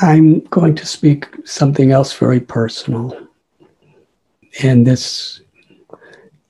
[0.00, 3.18] I'm going to speak something else very personal.
[4.62, 5.40] And this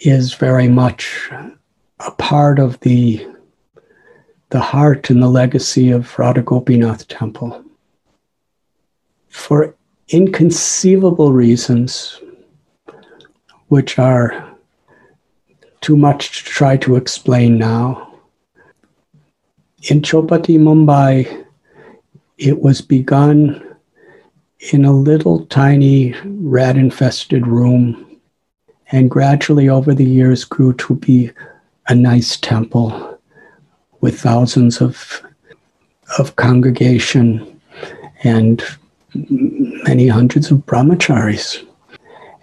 [0.01, 1.31] is very much
[2.01, 3.27] a part of the,
[4.51, 7.65] the heart and the legacy of Radha Gopinath Temple.
[9.31, 9.75] For
[10.09, 12.21] inconceivable reasons,
[13.69, 14.57] which are
[15.81, 18.13] too much to try to explain now.
[19.89, 21.47] In Chowpatty, Mumbai,
[22.39, 23.77] it was begun
[24.73, 28.21] in a little tiny rat infested room
[28.91, 31.31] and gradually over the years grew to be
[31.89, 33.19] a nice temple
[34.01, 35.23] with thousands of,
[36.19, 37.61] of congregation
[38.25, 38.63] and
[39.15, 41.67] many hundreds of brahmacharis.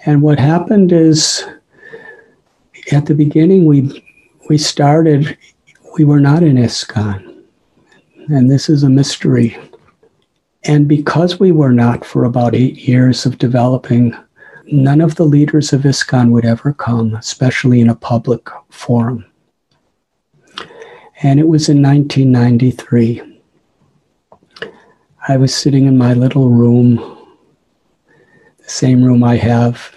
[0.05, 1.45] And what happened is
[2.91, 4.03] at the beginning we
[4.49, 5.37] we started
[5.97, 7.43] we were not in ISKCON.
[8.27, 9.57] And this is a mystery.
[10.67, 14.15] And because we were not for about eight years of developing,
[14.65, 19.25] none of the leaders of ISKCON would ever come, especially in a public forum.
[21.21, 23.39] And it was in 1993.
[25.27, 26.95] I was sitting in my little room,
[28.57, 29.91] the same room I have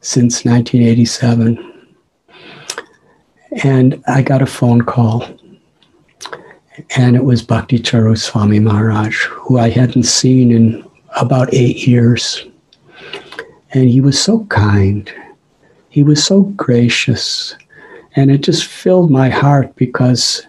[0.00, 1.76] since 1987
[3.64, 5.26] and I got a phone call.
[6.96, 10.84] And it was Bhakti Charu Swami Maharaj, who I hadn't seen in
[11.16, 12.44] about eight years.
[13.72, 15.12] And he was so kind.
[15.88, 17.56] He was so gracious.
[18.14, 20.46] And it just filled my heart because,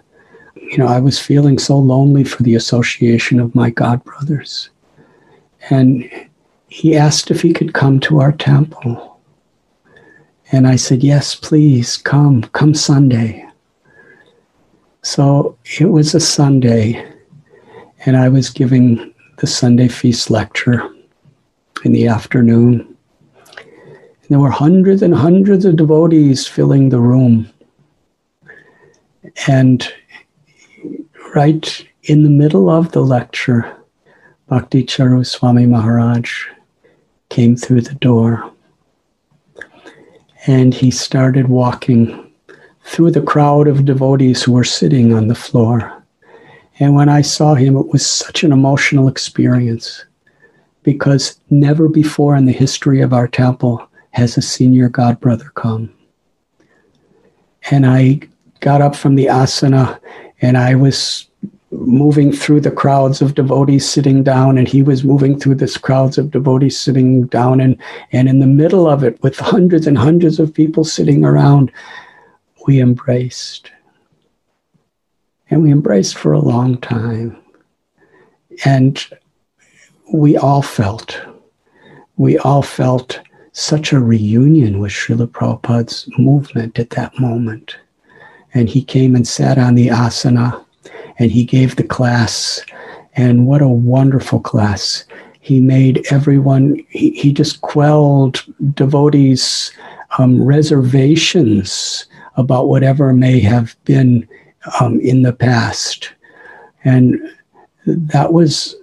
[0.55, 4.70] you know, I was feeling so lonely for the association of my God brothers.
[5.70, 6.09] And
[6.67, 9.20] he asked if he could come to our temple.
[10.52, 13.45] And I said, Yes, please come, come Sunday.
[15.08, 17.02] So it was a Sunday,
[18.05, 20.83] and I was giving the Sunday feast lecture
[21.86, 22.81] in the afternoon.
[23.55, 27.49] And there were hundreds and hundreds of devotees filling the room.
[29.48, 29.89] And
[31.33, 33.77] right in the middle of the lecture,
[34.48, 36.48] Bhakti Charu Swami Maharaj
[37.30, 38.52] came through the door
[40.48, 42.27] and he started walking
[42.87, 46.03] through the crowd of devotees who were sitting on the floor.
[46.80, 50.05] And when I saw him, it was such an emotional experience
[50.83, 55.93] because never before in the history of our temple has a senior godbrother come.
[57.70, 58.21] And I
[58.61, 59.99] got up from the asana
[60.42, 61.27] and I was
[61.71, 66.17] moving through the crowds of devotees sitting down and he was moving through this crowds
[66.17, 67.77] of devotees sitting down and
[68.14, 71.70] and in the middle of it with hundreds and hundreds of people sitting around
[72.67, 73.72] we embraced
[75.50, 77.36] and we embraced for a long time
[78.66, 79.08] and
[80.14, 81.20] we all felt
[82.17, 83.20] we all felt
[83.58, 87.76] such a reunion with Srila Prabhupada's movement at that moment.
[88.54, 90.64] And he came and sat on the asana
[91.17, 92.64] and he gave the class.
[93.16, 95.06] And what a wonderful class.
[95.39, 98.44] He made everyone, he, he just quelled
[98.76, 99.72] devotees'
[100.20, 102.06] um, reservations
[102.37, 104.27] about whatever may have been
[104.80, 106.14] um, in the past.
[106.83, 107.20] And
[107.86, 108.75] that was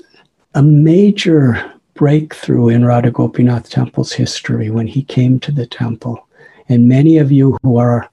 [0.54, 6.28] a major breakthrough in Radha Gopinath Temple's history when he came to the temple.
[6.68, 8.08] And many of you who are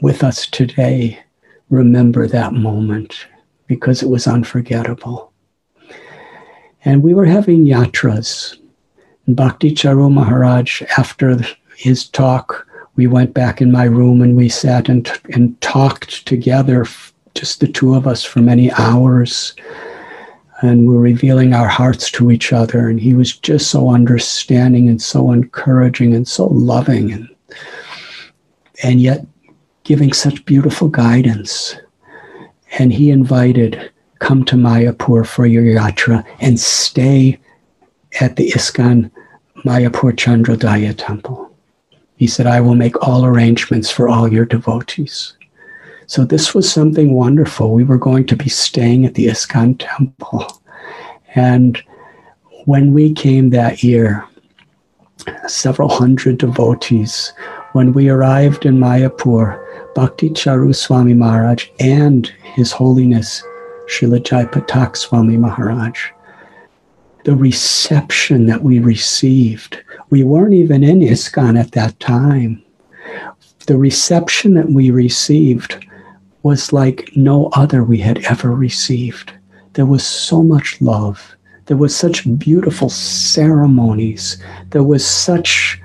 [0.00, 1.18] with us today
[1.70, 3.26] remember that moment
[3.66, 5.32] because it was unforgettable.
[6.84, 8.56] And we were having yatras.
[9.26, 11.38] Bhakti Charu Maharaj, after
[11.76, 12.66] his talk,
[12.98, 16.84] we went back in my room and we sat and, and talked together,
[17.36, 19.54] just the two of us, for many hours.
[20.62, 22.88] And we're revealing our hearts to each other.
[22.88, 27.28] And he was just so understanding and so encouraging and so loving and,
[28.82, 29.24] and yet
[29.84, 31.76] giving such beautiful guidance.
[32.80, 37.38] And he invited, come to Mayapur for your yatra and stay
[38.20, 39.12] at the ISKCON
[39.58, 41.47] Mayapur Chandrodaya temple.
[42.18, 45.34] He said, I will make all arrangements for all your devotees.
[46.06, 47.72] So this was something wonderful.
[47.72, 50.62] We were going to be staying at the ISKCON temple.
[51.34, 51.80] And
[52.64, 54.26] when we came that year,
[55.46, 57.32] several hundred devotees,
[57.72, 59.62] when we arrived in Mayapur,
[59.94, 63.44] Bhakti Charu Swami Maharaj and His Holiness
[63.86, 66.10] Srila Jaipatak Swami Maharaj.
[67.24, 72.62] The reception that we received, we weren't even in ISKCON at that time.
[73.66, 75.84] The reception that we received
[76.42, 79.32] was like no other we had ever received.
[79.74, 81.36] There was so much love.
[81.66, 84.42] There was such beautiful ceremonies.
[84.70, 85.80] There was such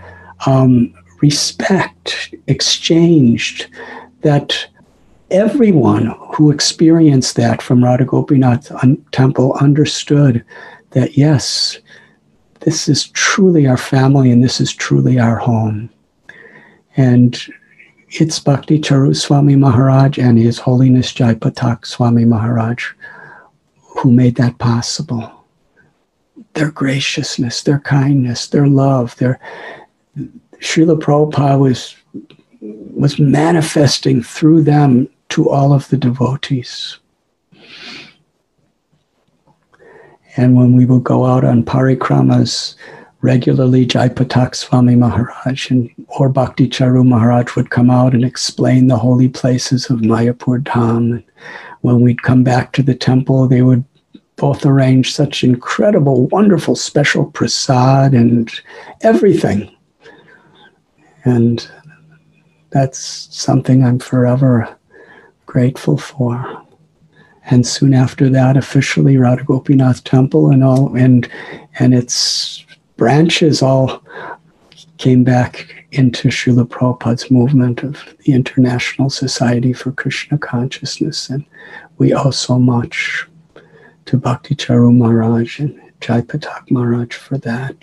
[0.46, 3.68] um, respect exchanged
[4.22, 4.68] that
[5.32, 8.72] everyone who experienced that from Radha Gopinath
[9.12, 10.46] temple understood
[10.92, 11.80] that yes,
[12.64, 15.90] this is truly our family and this is truly our home.
[16.96, 17.40] And
[18.10, 22.92] it's Bhakti Charu Swami Maharaj and His Holiness Jai Patak Swami Maharaj
[23.82, 25.46] who made that possible.
[26.54, 29.40] Their graciousness, their kindness, their love, their
[30.60, 31.96] Srila Prabhupada was
[32.62, 37.00] was manifesting through them to all of the devotees.
[40.36, 42.76] And when we would go out on parikramas
[43.22, 48.98] regularly, Jaipatak Swami Maharaj and or Bhakti Charu Maharaj would come out and explain the
[48.98, 50.98] holy places of Mayapur Dham.
[50.98, 51.24] And
[51.82, 53.84] when we'd come back to the temple, they would
[54.36, 58.52] both arrange such incredible, wonderful, special prasad and
[59.02, 59.74] everything.
[61.24, 61.68] And
[62.72, 63.00] that's
[63.32, 64.76] something I'm forever
[65.46, 66.63] grateful for.
[67.46, 71.30] And soon after that, officially Radha Gopinath Temple and all and
[71.80, 74.04] and its branches all
[74.98, 81.30] came back into Srila Prabhupada's movement of the International Society for Krishna Consciousness.
[81.30, 81.46] And
[81.98, 83.28] we owe so much
[84.06, 87.76] to Bhakti Charu Maharaj and Jai Patak Maharaj for that.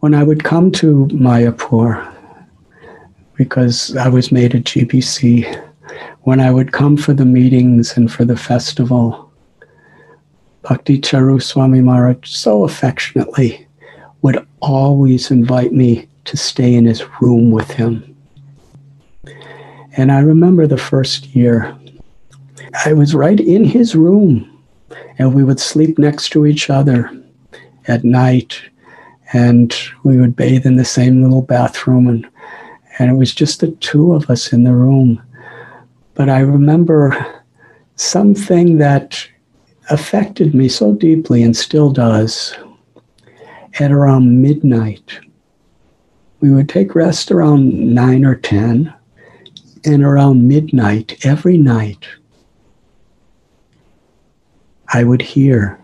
[0.00, 2.14] When I would come to Mayapur,
[3.34, 5.69] because I was made a GBC,
[6.22, 9.30] when I would come for the meetings and for the festival,
[10.62, 13.66] Bhakti Charu Swami Maharaj so affectionately
[14.22, 18.16] would always invite me to stay in his room with him.
[19.96, 21.76] And I remember the first year,
[22.84, 24.62] I was right in his room,
[25.18, 27.10] and we would sleep next to each other
[27.88, 28.62] at night
[29.32, 32.26] and we would bathe in the same little bathroom and
[32.98, 35.22] and it was just the two of us in the room
[36.20, 37.42] but i remember
[37.96, 39.26] something that
[39.88, 42.54] affected me so deeply and still does
[43.78, 45.18] at around midnight
[46.40, 48.92] we would take rest around 9 or 10
[49.86, 52.06] and around midnight every night
[54.92, 55.82] i would hear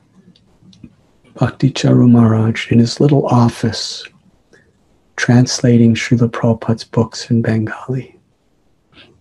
[1.36, 4.04] Bhakti Charu Maharaj in his little office
[5.16, 8.15] translating Srila Prabhupada's books in Bengali.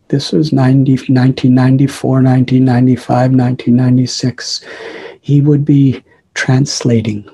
[0.10, 4.64] This was 90, 1994, 1995, 1996.
[5.22, 6.04] He would be
[6.36, 7.28] translating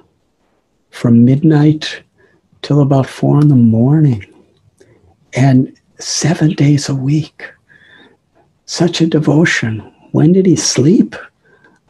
[0.90, 2.04] from midnight
[2.62, 4.26] till about four in the morning
[5.34, 7.44] and seven days a week.
[8.66, 9.80] Such a devotion.
[10.12, 11.16] When did he sleep?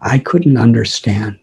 [0.01, 1.37] I couldn't understand.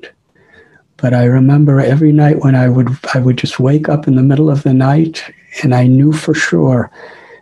[0.97, 4.23] But I remember every night when I would I would just wake up in the
[4.23, 5.23] middle of the night
[5.63, 6.91] and I knew for sure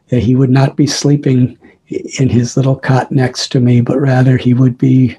[0.09, 1.59] that he would not be sleeping
[1.89, 5.17] in his little cot next to me, but rather he would be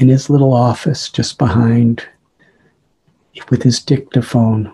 [0.00, 2.06] in his little office just behind
[3.48, 4.72] with his dictaphone,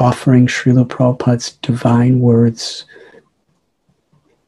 [0.00, 2.84] offering Srila Prabhupada's divine words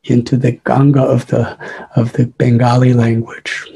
[0.04, 1.58] into the Ganga of the
[1.96, 3.66] of the Bengali language.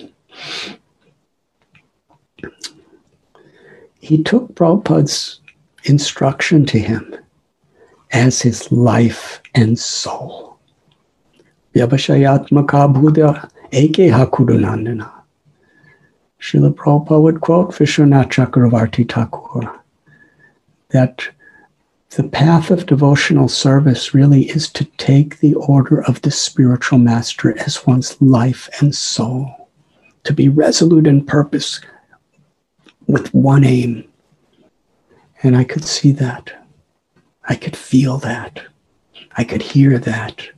[4.04, 5.40] he took Prabhupada's
[5.84, 7.16] instruction to him
[8.14, 10.56] as his life and soul.
[11.74, 15.10] Vyavasāyātmikā buddhir ekeha kuru-nandana.
[16.40, 19.80] Srila Prabhupada would quote Vishwanath Chakravarti Thakur
[20.90, 21.28] that
[22.10, 27.58] the path of devotional service really is to take the order of the spiritual master
[27.58, 29.68] as one's life and soul,
[30.22, 31.80] to be resolute in purpose,
[33.08, 34.04] with one aim.
[35.42, 36.63] And I could see that.
[37.48, 38.62] I could feel that.
[39.36, 40.48] I could hear that.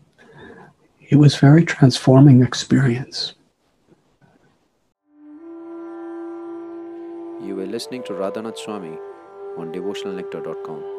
[1.09, 3.35] It was very transforming experience.
[7.43, 8.99] You were listening to Radhanath Swami
[9.57, 10.96] on devotionalnectar.com.